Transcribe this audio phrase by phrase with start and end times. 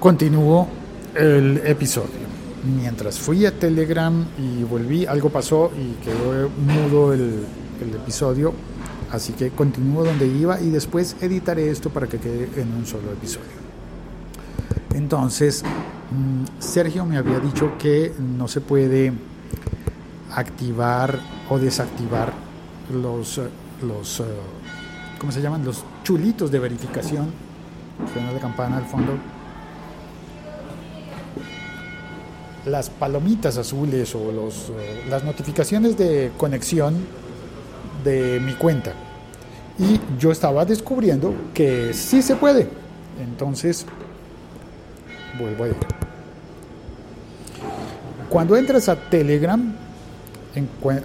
[0.00, 0.66] Continúo
[1.14, 2.30] el episodio.
[2.64, 7.44] Mientras fui a Telegram y volví, algo pasó y quedó mudo el,
[7.82, 8.54] el episodio.
[9.12, 13.12] Así que continúo donde iba y después editaré esto para que quede en un solo
[13.12, 13.50] episodio.
[14.94, 19.12] Entonces, mm, Sergio me había dicho que no se puede
[20.34, 21.20] activar
[21.50, 22.32] o desactivar
[22.90, 23.42] los, eh,
[23.82, 24.24] los eh,
[25.18, 25.62] ¿cómo se llaman?
[25.62, 27.26] Los chulitos de verificación.
[28.14, 29.39] Suena la campana al fondo.
[32.66, 36.96] Las palomitas azules o los, eh, las notificaciones de conexión
[38.04, 38.92] de mi cuenta.
[39.78, 42.68] Y yo estaba descubriendo que sí se puede.
[43.22, 43.86] Entonces,
[45.38, 45.68] vuelvo a.
[48.28, 49.74] Cuando entras a Telegram,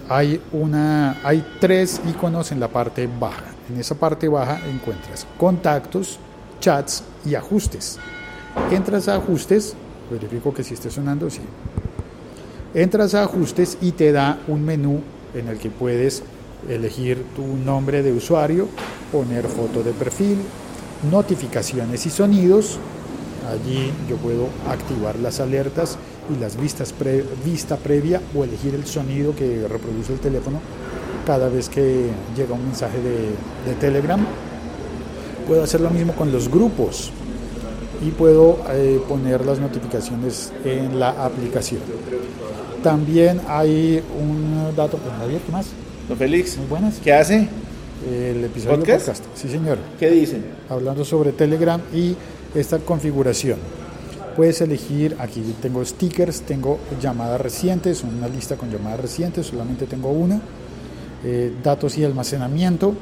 [0.08, 3.44] hay, una, hay tres iconos en la parte baja.
[3.68, 6.18] En esa parte baja encuentras contactos,
[6.60, 7.98] chats y ajustes.
[8.70, 9.74] Entras a ajustes,
[10.10, 11.40] verifico que si esté sonando, sí.
[12.74, 15.00] Entras a ajustes y te da un menú
[15.34, 16.22] en el que puedes
[16.68, 18.68] elegir tu nombre de usuario,
[19.12, 20.38] poner foto de perfil,
[21.10, 22.78] notificaciones y sonidos.
[23.50, 25.98] Allí yo puedo activar las alertas
[26.34, 26.92] y las vistas
[27.44, 30.60] vista previa o elegir el sonido que reproduce el teléfono
[31.26, 34.24] cada vez que llega un mensaje de, Telegram.
[35.46, 37.12] Puedo hacer lo mismo con los grupos
[38.02, 41.80] y puedo eh, poner las notificaciones en la aplicación.
[42.82, 45.66] También hay un dato, pues Javier, ¿qué más?
[46.08, 46.56] Don Félix.
[46.56, 46.98] Muy buenas.
[47.02, 47.48] ¿Qué hace?
[48.08, 49.06] El episodio ¿Podcast?
[49.06, 49.24] podcast.
[49.34, 49.78] Sí, señor.
[49.98, 50.44] ¿Qué dicen?
[50.68, 52.14] Hablando sobre Telegram y
[52.54, 53.58] esta configuración.
[54.36, 60.10] Puedes elegir, aquí tengo stickers, tengo llamadas recientes, una lista con llamadas recientes, solamente tengo
[60.10, 60.40] una.
[61.24, 62.94] Eh, datos y almacenamiento,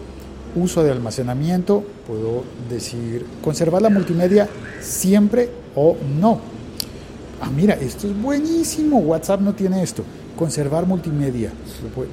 [0.57, 4.49] uso de almacenamiento, puedo decir conservar la multimedia
[4.81, 6.41] siempre o no.
[7.41, 10.05] Ah, mira, esto es buenísimo, WhatsApp no tiene esto.
[10.37, 11.53] Conservar multimedia,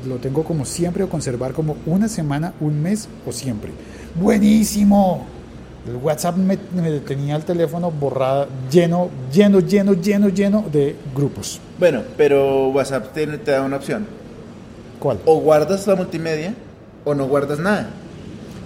[0.08, 3.72] lo, tengo como siempre o conservar como una semana, un mes o siempre.
[4.16, 5.26] Buenísimo.
[5.88, 6.58] El WhatsApp me,
[7.00, 11.60] tenía el teléfono borrado, lleno, lleno, lleno, lleno, lleno de grupos.
[11.80, 14.06] Bueno, pero WhatsApp te, te da una opción.
[15.00, 15.20] ¿Cuál?
[15.26, 16.54] O guardas la multimedia
[17.04, 17.90] o no guardas nada.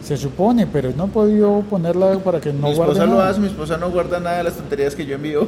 [0.05, 3.29] Se supone, pero no he podido ponerla para que no mi guarde esposa lo nada.
[3.29, 5.47] hace, mi esposa no guarda nada de las tonterías que yo envío.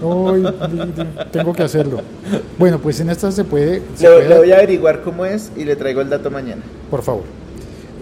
[0.00, 0.46] Uy,
[1.32, 1.98] tengo que hacerlo.
[2.56, 5.50] Bueno, pues en esta se puede, se Le, puede- le voy a averiguar cómo es
[5.56, 6.62] y le traigo el dato mañana.
[6.88, 7.24] por favor.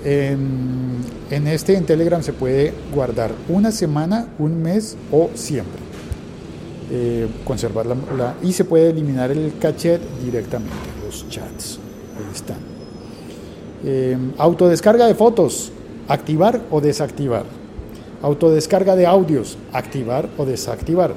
[0.05, 0.97] En,
[1.31, 5.81] en este, en Telegram, se puede guardar una semana, un mes o siempre.
[6.93, 10.75] Eh, conservar la, la- y se puede eliminar el cachet directamente,
[11.07, 11.79] los chats.
[12.19, 12.59] Ahí están.
[13.87, 15.73] Eh, autodescarga de fotos,
[16.09, 17.45] activar o desactivar.
[18.23, 21.15] Autodescarga de audios, activar o desactivar.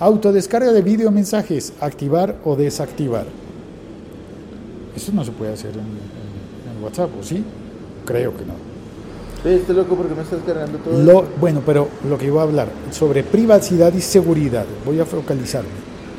[0.00, 3.26] Autodescarga de videomensajes, activar o desactivar.
[4.96, 7.42] Eso no se puede hacer en, en- en WhatsApp, ¿o sí?
[8.04, 8.54] Creo que no.
[9.50, 11.02] Estoy loco porque me estás cargando todo.
[11.02, 11.28] Lo, esto?
[11.40, 15.68] bueno, pero lo que iba a hablar sobre privacidad y seguridad, voy a focalizarme.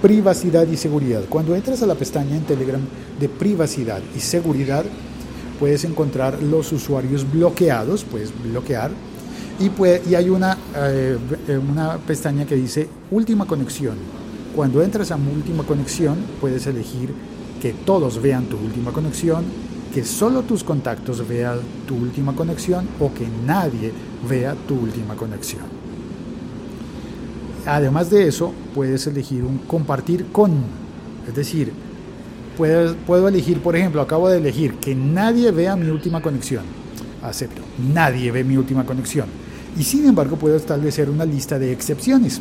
[0.01, 1.21] Privacidad y seguridad.
[1.29, 2.81] Cuando entras a la pestaña en Telegram
[3.19, 4.83] de privacidad y seguridad,
[5.59, 8.91] puedes encontrar los usuarios bloqueados, puedes bloquear,
[9.59, 11.17] y, hay una, eh,
[11.57, 13.95] una pestaña que dice última conexión.
[14.53, 17.13] Cuando entras a última conexión, puedes elegir
[17.61, 19.45] que todos vean tu última conexión,
[19.93, 23.93] que solo tus contactos vean tu última conexión o que nadie
[24.29, 25.63] vea tu última conexión.
[27.65, 30.51] Además de eso, puedes elegir un compartir con,
[31.27, 31.71] es decir,
[32.55, 36.63] puedes- puedo elegir, por ejemplo, acabo de elegir que nadie vea mi última conexión.
[37.21, 37.61] Acepto,
[37.93, 39.27] nadie ve mi última conexión.
[39.77, 42.39] Y sin embargo, puedo establecer una lista de excepciones.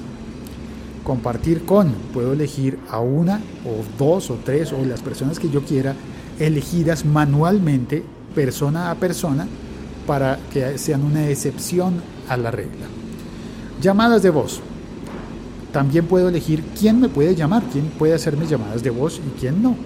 [1.03, 5.62] Compartir con, puedo elegir a una o dos o tres o las personas que yo
[5.62, 5.94] quiera
[6.38, 8.03] elegidas manualmente,
[8.34, 9.47] persona a persona,
[10.06, 11.94] para que sean una excepción
[12.28, 12.86] a la regla.
[13.80, 14.60] Llamadas de voz.
[15.72, 19.62] También puedo elegir quién me puede llamar, quién puede hacerme llamadas de voz y quién
[19.62, 19.77] no.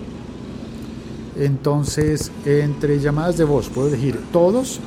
[1.38, 4.80] Entonces, entre llamadas de voz puedo elegir todos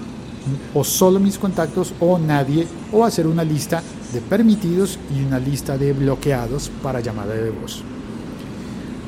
[0.74, 3.82] o solo mis contactos o nadie o hacer una lista
[4.14, 7.84] de permitidos y una lista de bloqueados para llamada de voz.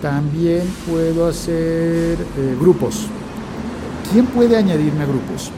[0.02, 3.08] También puedo hacer eh, grupos.
[4.12, 5.52] ¿Quién puede añadirme a grupos?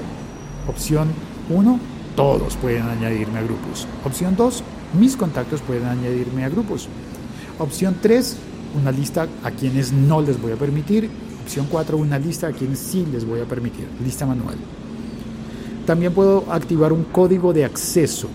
[0.68, 1.10] Opción
[1.50, 1.80] 1,
[2.16, 3.88] todos pueden añadirme a grupos.
[4.04, 4.64] Opción 2,
[5.00, 6.88] mis contactos pueden añadirme a grupos.
[7.60, 8.38] Opción 3,
[8.80, 11.10] una lista a quienes no les voy a permitir.
[11.46, 13.86] Opción 4, una lista a quienes sí les voy a permitir.
[14.04, 14.56] Lista manual.
[15.86, 18.30] También puedo activar un código de acceso.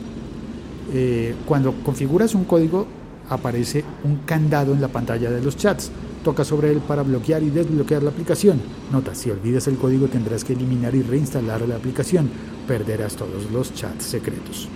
[0.94, 2.86] Eh, cuando configuras un código,
[3.28, 5.90] aparece un candado en la pantalla de los chats.
[6.22, 8.60] Toca sobre él para bloquear y desbloquear la aplicación.
[8.92, 12.30] Nota, si olvidas el código tendrás que eliminar y reinstalar la aplicación.
[12.68, 14.68] Perderás todos los chats secretos.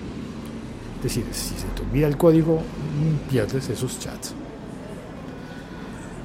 [0.96, 2.60] Es decir, si se te olvida el código,
[3.30, 4.34] pierdes esos chats.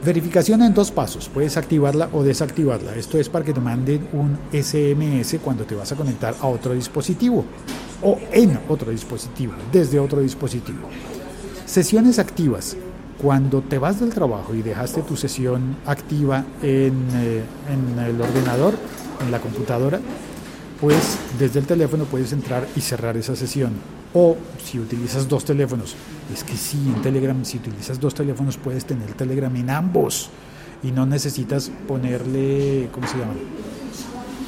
[0.04, 1.28] Verificación en dos pasos.
[1.28, 2.96] Puedes activarla o desactivarla.
[2.96, 6.74] Esto es para que te manden un SMS cuando te vas a conectar a otro
[6.74, 7.44] dispositivo
[8.02, 10.88] o en otro dispositivo, desde otro dispositivo.
[11.66, 12.78] Sesiones activas.
[13.22, 18.76] Cuando te vas del trabajo y dejaste tu sesión activa en, eh, en el ordenador,
[19.22, 20.00] en la computadora,
[20.80, 23.74] pues desde el teléfono puedes entrar y cerrar esa sesión.
[24.14, 25.96] O si utilizas dos teléfonos,
[26.34, 30.30] es que sí, en Telegram, si utilizas dos teléfonos puedes tener Telegram en ambos
[30.82, 33.34] y no necesitas ponerle, ¿cómo se llama?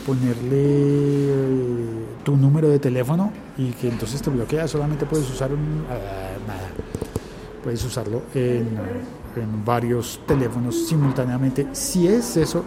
[0.06, 5.86] Ponerle eh, tu número de teléfono y que entonces te bloquea, solamente puedes usar un,
[5.90, 12.66] ah, puedes usarlo en varios teléfonos simultáneamente si es eso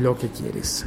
[0.00, 0.86] lo que quieres.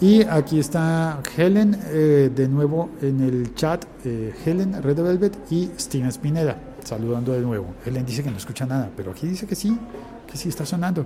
[0.00, 5.70] Y aquí está Helen eh, de nuevo en el chat, eh, Helen Red Velvet y
[5.76, 7.74] Steven Spineda saludando de nuevo.
[7.84, 9.76] Helen dice que no escucha nada, pero aquí dice que sí,
[10.30, 11.04] que sí está sonando.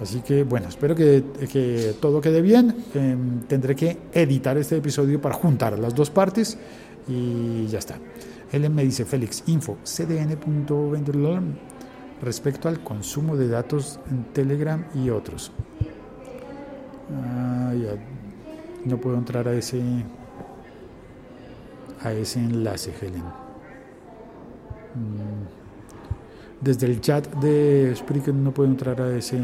[0.00, 2.84] Así que bueno, espero que, que todo quede bien.
[2.94, 3.16] Eh,
[3.48, 6.58] tendré que editar este episodio para juntar las dos partes
[7.08, 7.98] y ya está.
[8.52, 11.42] Helen me dice, Félix, info, cdn.vendor
[12.22, 15.52] respecto al consumo de datos en Telegram y otros.
[18.86, 19.82] No puedo entrar a ese
[22.02, 23.24] a ese enlace, Helen.
[24.94, 25.46] Mm.
[26.60, 29.38] Desde el chat de Spreaker no puedo entrar a ese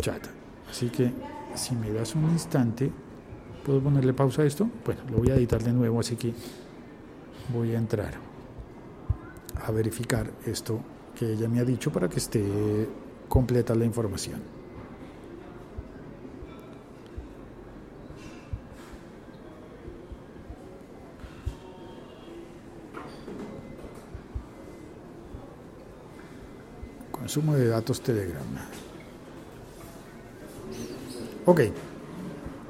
[0.00, 0.24] chat.
[0.70, 1.10] Así que
[1.54, 2.90] si me das un instante,
[3.64, 4.68] ¿puedo ponerle pausa a esto?
[4.84, 6.32] Bueno, lo voy a editar de nuevo, así que
[7.52, 8.14] voy a entrar
[9.66, 10.80] a verificar esto
[11.18, 12.88] que ella me ha dicho para que esté
[13.28, 14.53] completa la información.
[27.24, 28.44] Consumo de datos Telegram.
[31.46, 31.60] Ok,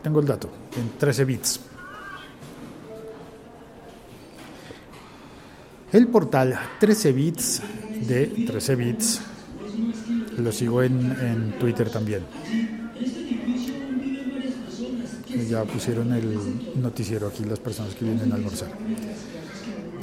[0.00, 1.60] tengo el dato en 13 bits.
[5.90, 7.62] El portal 13 bits
[8.06, 9.20] de 13 bits
[10.38, 12.22] lo sigo en, en Twitter también.
[15.50, 18.70] Ya pusieron el noticiero aquí las personas que vienen a almorzar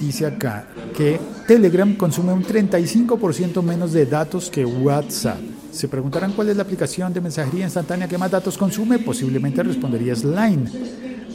[0.01, 0.65] dice acá
[0.97, 5.39] que Telegram consume un 35% menos de datos que WhatsApp.
[5.71, 10.23] Se preguntarán cuál es la aplicación de mensajería instantánea que más datos consume, posiblemente responderías
[10.23, 10.69] Line.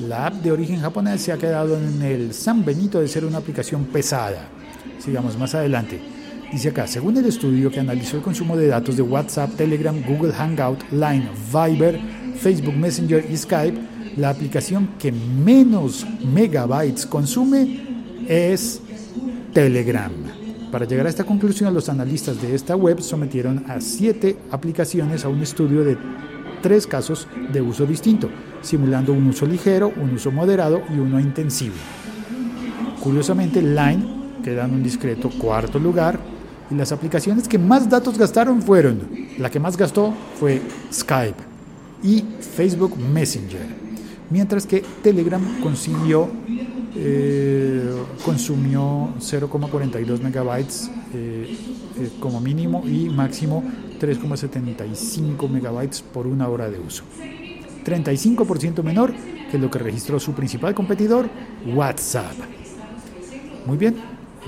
[0.09, 3.39] La app de origen japonés se ha quedado en el San Benito de ser una
[3.39, 4.49] aplicación pesada.
[4.99, 6.01] Sigamos más adelante.
[6.53, 10.33] Dice acá, según el estudio que analizó el consumo de datos de WhatsApp, Telegram, Google
[10.33, 11.99] Hangout, Line, Viber,
[12.39, 13.79] Facebook Messenger y Skype,
[14.17, 17.96] la aplicación que menos megabytes consume
[18.29, 18.81] es
[19.53, 20.13] Telegram.
[20.71, 25.29] Para llegar a esta conclusión, los analistas de esta web sometieron a siete aplicaciones a
[25.29, 25.97] un estudio de
[26.61, 28.29] tres casos de uso distinto,
[28.63, 31.77] simulando un uso ligero, un uso moderado y uno intensivo.
[33.03, 34.05] Curiosamente, Line
[34.43, 36.19] queda en un discreto cuarto lugar
[36.71, 39.01] y las aplicaciones que más datos gastaron fueron,
[39.39, 40.61] la que más gastó fue
[40.93, 41.43] Skype
[42.03, 43.67] y Facebook Messenger,
[44.31, 46.29] mientras que Telegram consiguió
[46.99, 51.57] eh, consumió 0,42 megabytes eh,
[51.99, 53.63] eh, como mínimo y máximo
[54.01, 57.05] 3,75 megabytes por una hora de uso.
[57.85, 59.13] 35% menor
[59.51, 61.29] que lo que registró su principal competidor,
[61.67, 62.35] WhatsApp.
[63.65, 63.97] Muy bien,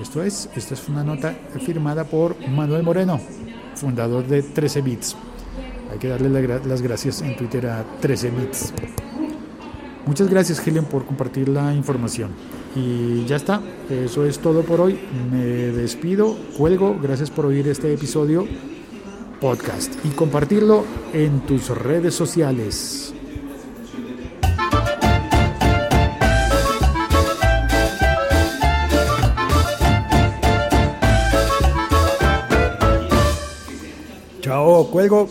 [0.01, 3.21] esto es, esta es una nota firmada por Manuel Moreno,
[3.75, 5.17] fundador de 13 bits.
[5.93, 6.29] Hay que darle
[6.59, 8.73] las gracias en Twitter a 13 bits.
[10.09, 12.31] Muchas gracias Helen por compartir la información.
[12.75, 13.61] Y ya está,
[13.91, 14.99] eso es todo por hoy.
[15.31, 18.47] Me despido, cuelgo, gracias por oír este episodio
[19.39, 23.13] podcast y compartirlo en tus redes sociales.
[34.41, 35.29] Chao, cuelgo.